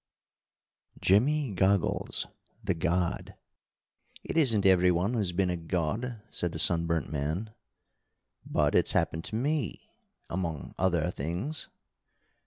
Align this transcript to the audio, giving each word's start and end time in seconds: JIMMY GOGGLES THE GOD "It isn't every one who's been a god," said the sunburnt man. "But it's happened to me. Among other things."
JIMMY 0.99 1.51
GOGGLES 1.51 2.25
THE 2.63 2.73
GOD 2.73 3.35
"It 4.23 4.35
isn't 4.35 4.65
every 4.65 4.89
one 4.89 5.13
who's 5.13 5.31
been 5.31 5.51
a 5.51 5.55
god," 5.55 6.23
said 6.31 6.53
the 6.53 6.57
sunburnt 6.57 7.11
man. 7.11 7.51
"But 8.43 8.73
it's 8.73 8.93
happened 8.93 9.25
to 9.25 9.35
me. 9.35 9.91
Among 10.27 10.73
other 10.79 11.11
things." 11.11 11.69